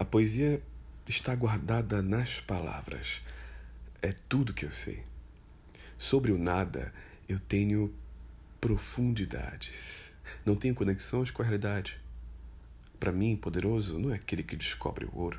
[0.00, 0.62] A poesia
[1.06, 3.20] está guardada nas palavras.
[4.00, 5.04] É tudo que eu sei.
[5.98, 6.90] Sobre o nada,
[7.28, 7.92] eu tenho
[8.58, 9.74] profundidades.
[10.42, 12.00] Não tenho conexões com a realidade.
[12.98, 15.38] Para mim, poderoso não é aquele que descobre o ouro.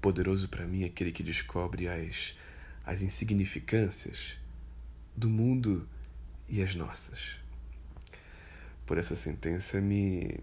[0.00, 2.34] Poderoso para mim é aquele que descobre as,
[2.82, 4.38] as insignificâncias
[5.14, 5.86] do mundo
[6.48, 7.36] e as nossas.
[8.86, 10.34] Por essa sentença me,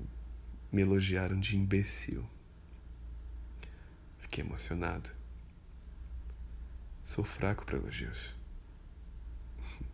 [0.71, 2.23] me elogiaram de imbecil.
[4.33, 5.11] Fiquei emocionado.
[7.04, 8.32] Sou fraco para elogios.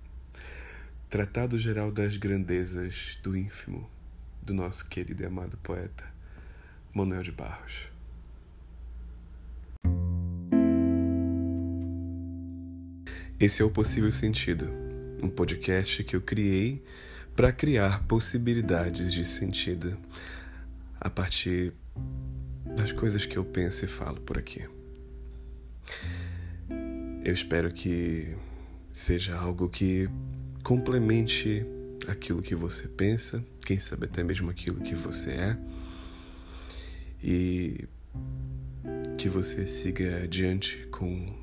[1.09, 3.89] Tratado geral das grandezas do ínfimo,
[4.41, 6.05] do nosso querido e amado poeta
[6.93, 7.89] Manuel de Barros.
[13.37, 14.69] Esse é o Possível Sentido,
[15.21, 16.81] um podcast que eu criei
[17.35, 19.97] para criar possibilidades de sentido
[20.97, 21.73] a partir
[22.79, 24.63] das coisas que eu penso e falo por aqui.
[27.23, 28.33] Eu espero que
[28.93, 30.09] seja algo que
[30.63, 31.65] complemente
[32.07, 35.57] aquilo que você pensa, quem sabe até mesmo aquilo que você é,
[37.21, 37.85] e
[39.17, 41.35] que você siga adiante com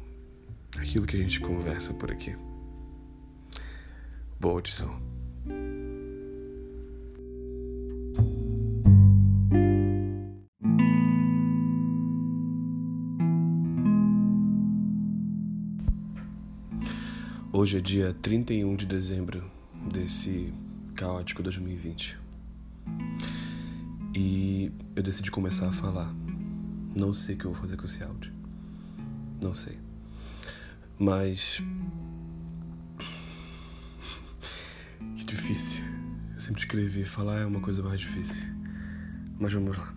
[0.79, 2.35] aquilo que a gente conversa por aqui.
[4.41, 5.16] Boa audição.
[17.67, 19.43] Hoje é dia 31 de dezembro
[19.93, 20.55] desse
[20.95, 22.17] caótico 2020.
[24.15, 26.15] E eu decidi começar a falar.
[26.97, 28.33] Não sei o que eu vou fazer com esse áudio.
[29.43, 29.81] Não sei.
[30.97, 31.61] Mas.
[35.17, 35.83] Que difícil.
[36.37, 38.45] Eu sempre escrevi falar é uma coisa mais difícil.
[39.41, 39.93] Mas vamos lá.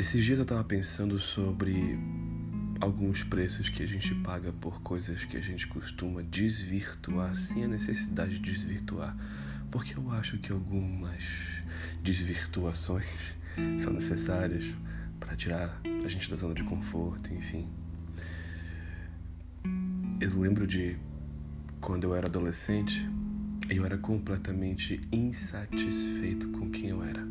[0.00, 1.98] Esses dias eu tava pensando sobre
[2.80, 7.68] alguns preços que a gente paga por coisas que a gente costuma desvirtuar sem a
[7.68, 9.14] necessidade de desvirtuar.
[9.70, 11.22] Porque eu acho que algumas
[12.02, 13.36] desvirtuações
[13.76, 14.64] são necessárias
[15.18, 17.68] para tirar a gente da zona de conforto, enfim.
[20.18, 20.96] Eu lembro de
[21.78, 23.06] quando eu era adolescente,
[23.68, 27.22] eu era completamente insatisfeito com quem eu era.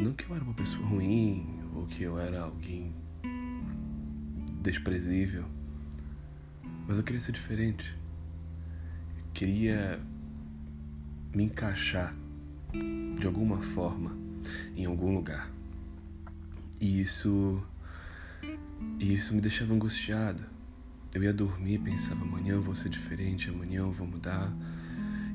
[0.00, 2.92] Não que eu era uma pessoa ruim ou que eu era alguém
[4.60, 5.44] desprezível,
[6.86, 7.96] mas eu queria ser diferente.
[9.18, 10.00] Eu queria
[11.34, 12.14] me encaixar
[13.18, 14.16] de alguma forma
[14.76, 15.50] em algum lugar.
[16.80, 17.62] E isso
[18.98, 20.42] e isso me deixava angustiado.
[21.14, 24.52] Eu ia dormir, pensava amanhã eu vou ser diferente, amanhã eu vou mudar.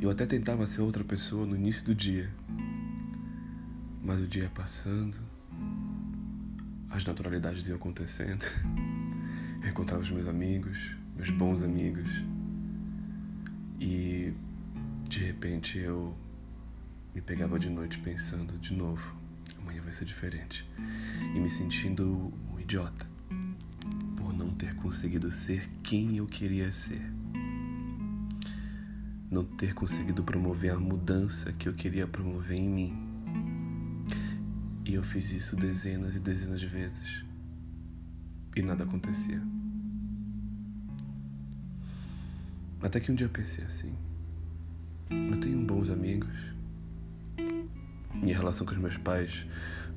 [0.01, 2.31] Eu até tentava ser outra pessoa no início do dia.
[4.03, 5.17] Mas o dia ia passando,
[6.89, 8.45] as naturalidades iam acontecendo.
[9.61, 12.09] Eu encontrava os meus amigos, meus bons amigos.
[13.79, 14.33] E
[15.09, 16.15] de repente eu
[17.13, 19.15] me pegava de noite pensando de novo,
[19.59, 20.67] amanhã vai ser diferente.
[21.35, 23.05] E me sentindo um idiota
[24.15, 27.01] por não ter conseguido ser quem eu queria ser.
[29.29, 33.06] Não ter conseguido promover a mudança que eu queria promover em mim
[34.87, 37.25] e eu fiz isso dezenas e dezenas de vezes.
[38.55, 39.41] E nada acontecia.
[42.81, 43.93] Até que um dia eu pensei assim:
[45.09, 46.33] eu tenho bons amigos.
[48.13, 49.45] Minha relação com os meus pais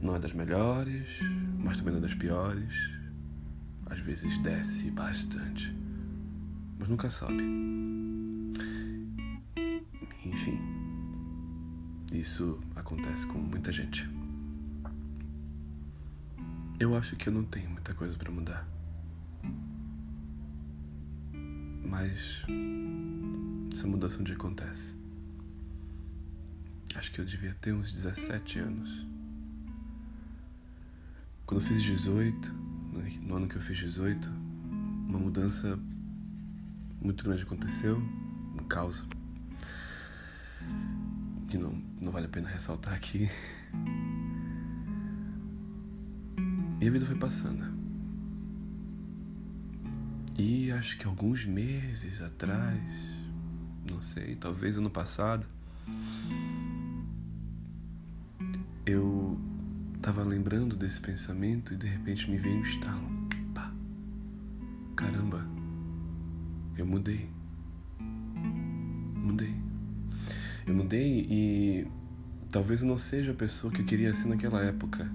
[0.03, 1.09] não é das melhores,
[1.57, 2.91] mas também não é das piores.
[3.87, 5.73] Às vezes desce bastante,
[6.79, 7.45] mas nunca sobe.
[10.25, 10.59] Enfim,
[12.13, 14.09] isso acontece com muita gente.
[16.81, 18.67] Eu acho que eu não tenho muita coisa para mudar.
[21.85, 22.43] Mas
[23.71, 24.95] essa mudança dia acontece.
[26.95, 29.07] Acho que eu devia ter uns 17 anos.
[31.45, 32.51] Quando eu fiz 18,
[33.25, 34.33] no ano que eu fiz 18,
[35.07, 35.79] uma mudança
[36.99, 37.99] muito grande aconteceu,
[38.59, 39.05] um caos.
[41.47, 41.73] Que não,
[42.03, 43.29] não vale a pena ressaltar aqui.
[46.81, 47.65] E a vida foi passando.
[50.39, 52.81] E acho que alguns meses atrás,
[53.91, 55.47] não sei, talvez ano passado,
[58.87, 59.39] eu
[60.01, 63.29] tava lembrando desse pensamento e de repente me veio um estalo.
[63.55, 63.73] Pá.
[64.97, 65.47] Caramba,
[66.79, 67.29] eu mudei.
[69.17, 69.55] Mudei.
[70.67, 71.87] Eu mudei e
[72.51, 75.09] Talvez eu não seja a pessoa que eu queria ser naquela época.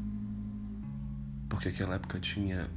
[1.56, 2.70] Porque aquela época tinha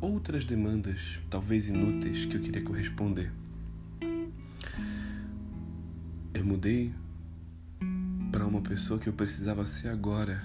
[0.00, 3.30] outras demandas, talvez inúteis, que eu queria corresponder.
[6.32, 6.94] Eu mudei
[8.32, 10.42] para uma pessoa que eu precisava ser agora.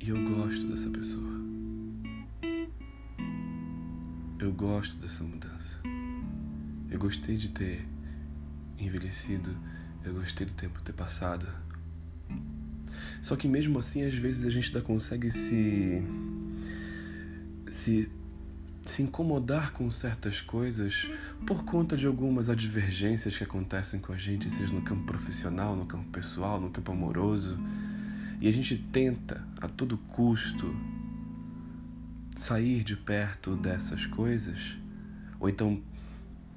[0.00, 1.40] E eu gosto dessa pessoa.
[4.36, 5.80] Eu gosto dessa mudança.
[6.90, 7.88] Eu gostei de ter
[8.76, 9.56] envelhecido,
[10.04, 11.46] eu gostei do tempo ter passado.
[13.22, 16.02] Só que mesmo assim, às vezes a gente ainda consegue se
[17.68, 18.10] se
[18.84, 21.06] se incomodar com certas coisas
[21.46, 25.86] por conta de algumas advergências que acontecem com a gente, seja no campo profissional, no
[25.86, 27.58] campo pessoal, no campo amoroso.
[28.40, 30.74] E a gente tenta a todo custo
[32.34, 34.76] sair de perto dessas coisas,
[35.38, 35.80] ou então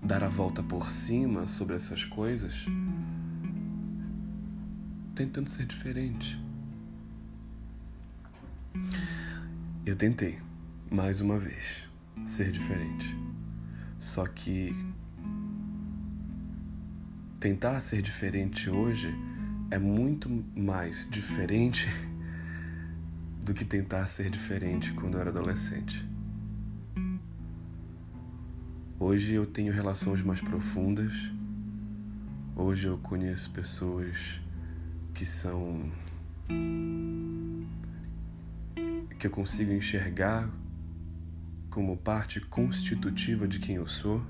[0.01, 2.65] dar a volta por cima sobre essas coisas,
[5.15, 6.39] tentando ser diferente.
[9.85, 10.39] Eu tentei,
[10.89, 11.87] mais uma vez,
[12.25, 13.15] ser diferente.
[13.99, 14.73] Só que
[17.39, 19.13] tentar ser diferente hoje
[19.69, 21.87] é muito mais diferente
[23.43, 26.03] do que tentar ser diferente quando eu era adolescente.
[28.99, 31.13] Hoje eu tenho relações mais profundas.
[32.55, 34.42] Hoje eu conheço pessoas
[35.13, 35.91] que são
[39.19, 40.49] que eu consigo enxergar
[41.69, 44.21] como parte constitutiva de quem eu sou.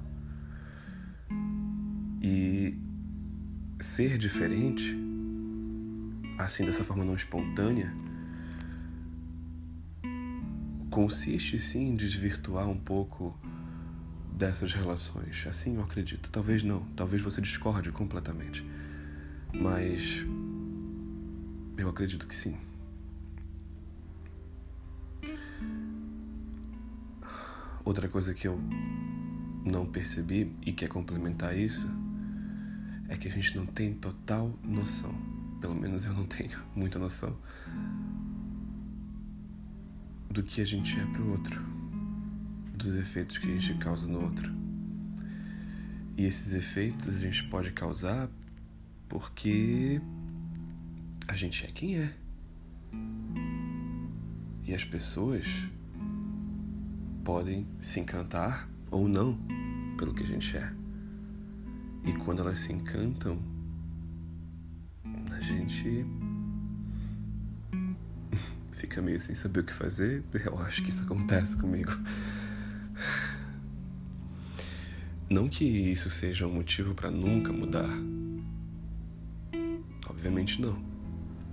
[2.21, 2.77] E
[3.80, 4.95] ser diferente,
[6.38, 7.91] assim dessa forma não espontânea,
[10.89, 13.36] consiste sim em desvirtuar um pouco
[14.31, 15.45] dessas relações.
[15.47, 16.29] Assim eu acredito.
[16.29, 18.63] Talvez não, talvez você discorde completamente.
[19.51, 20.24] Mas
[21.78, 22.58] eu acredito que sim.
[27.86, 28.60] Outra coisa que eu
[29.66, 31.90] não percebi e quer complementar isso
[33.10, 35.14] é que a gente não tem total noção,
[35.60, 37.36] pelo menos eu não tenho muita noção,
[40.30, 41.62] do que a gente é pro outro,
[42.74, 44.52] dos efeitos que a gente causa no outro.
[46.18, 48.30] E esses efeitos a gente pode causar
[49.10, 50.02] porque
[51.28, 52.14] a gente é quem é.
[54.66, 55.46] E as pessoas
[57.24, 59.38] podem se encantar ou não
[59.98, 60.72] pelo que a gente é.
[62.06, 63.40] E quando elas se encantam,
[65.31, 66.06] a gente
[68.72, 70.24] fica meio sem saber o que fazer.
[70.34, 71.92] Eu acho que isso acontece comigo.
[75.30, 77.90] Não que isso seja um motivo para nunca mudar.
[80.08, 80.93] Obviamente não.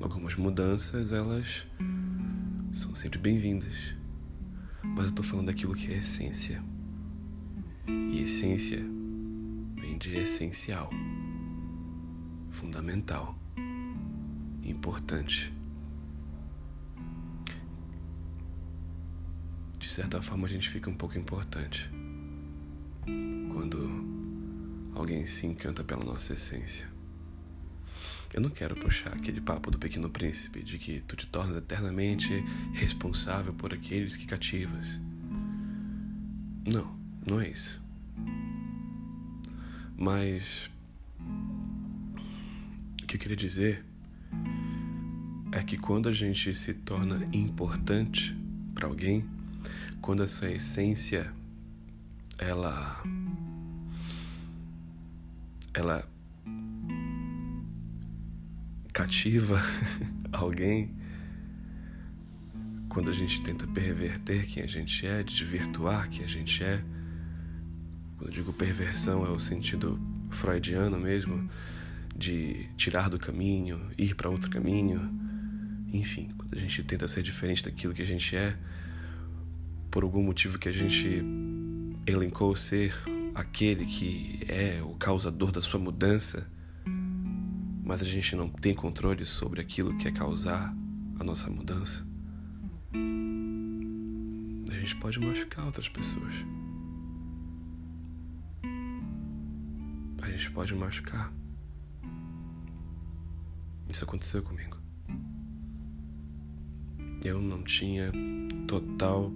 [0.00, 1.66] Algumas mudanças, elas
[2.72, 3.94] são sempre bem-vindas.
[4.82, 6.62] Mas eu tô falando daquilo que é essência.
[7.86, 8.82] E essência
[9.76, 10.88] vem de essencial,
[12.48, 13.38] fundamental,
[14.62, 15.52] importante.
[19.78, 21.90] De certa forma, a gente fica um pouco importante
[23.52, 23.78] quando
[24.94, 26.89] alguém se encanta pela nossa essência.
[28.32, 32.32] Eu não quero puxar aquele papo do Pequeno Príncipe de que tu te tornas eternamente
[32.72, 35.00] responsável por aqueles que cativas.
[36.72, 36.96] Não,
[37.26, 37.82] não é isso.
[39.96, 40.70] Mas
[43.02, 43.84] o que eu queria dizer
[45.50, 48.36] é que quando a gente se torna importante
[48.74, 49.24] para alguém,
[50.00, 51.34] quando essa essência
[52.38, 53.02] ela
[55.74, 56.08] ela
[59.00, 59.58] cativa
[60.30, 60.94] alguém,
[62.86, 66.82] quando a gente tenta perverter quem a gente é, desvirtuar quem a gente é,
[68.18, 71.48] quando eu digo perversão é o sentido freudiano mesmo,
[72.14, 75.00] de tirar do caminho, ir para outro caminho,
[75.94, 78.54] enfim, quando a gente tenta ser diferente daquilo que a gente é,
[79.90, 81.24] por algum motivo que a gente
[82.06, 82.94] elencou ser
[83.34, 86.46] aquele que é o causador da sua mudança,
[87.82, 90.74] mas a gente não tem controle sobre aquilo que é causar
[91.18, 92.06] a nossa mudança,
[94.70, 96.34] a gente pode machucar outras pessoas.
[100.22, 101.32] A gente pode machucar.
[103.88, 104.76] Isso aconteceu comigo.
[107.24, 108.12] Eu não tinha
[108.66, 109.30] total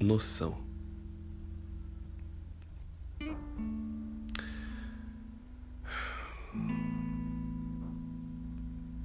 [0.00, 0.67] noção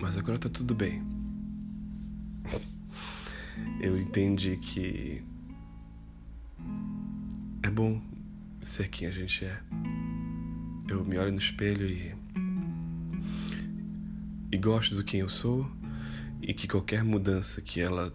[0.03, 1.01] Mas agora tá tudo bem.
[3.79, 5.23] Eu entendi que
[7.63, 8.01] é bom
[8.61, 9.61] ser quem a gente é.
[10.89, 12.13] Eu me olho no espelho e.
[14.51, 15.71] e gosto do quem eu sou
[16.41, 18.13] e que qualquer mudança que ela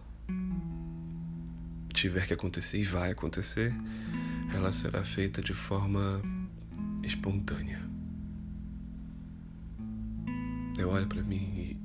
[1.95, 3.75] tiver que acontecer e vai acontecer,
[4.54, 6.21] ela será feita de forma
[7.02, 7.88] espontânea.
[10.78, 11.76] Eu olho para mim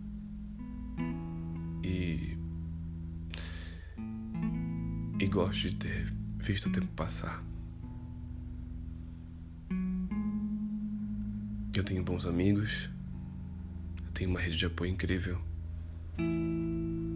[1.83, 2.37] e, e.
[5.19, 7.43] e gosto de ter visto o tempo passar.
[11.75, 12.89] Eu tenho bons amigos,
[14.05, 15.41] eu tenho uma rede de apoio incrível.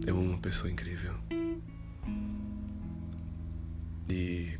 [0.06, 1.14] Eu amo uma pessoa incrível.
[4.10, 4.58] E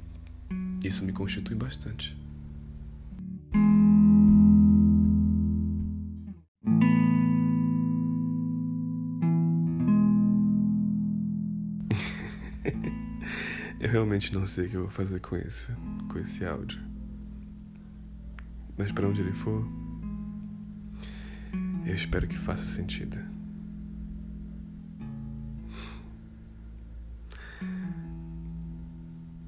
[0.84, 2.17] isso me constitui bastante.
[13.80, 15.72] Eu realmente não sei o que eu vou fazer com isso,
[16.10, 16.80] com esse áudio.
[18.76, 19.66] Mas para onde ele for,
[21.86, 23.16] eu espero que faça sentido.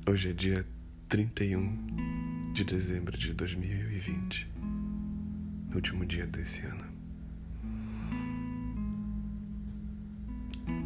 [0.09, 0.67] Hoje é dia
[1.09, 4.49] 31 de dezembro de 2020,
[5.75, 6.85] último dia desse ano.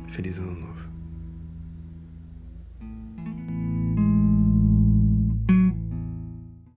[0.09, 0.94] Feliz Ano Novo.